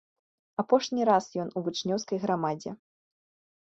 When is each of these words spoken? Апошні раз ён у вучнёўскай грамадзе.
Апошні 0.63 1.03
раз 1.11 1.29
ён 1.45 1.53
у 1.57 1.65
вучнёўскай 1.69 2.17
грамадзе. 2.27 2.71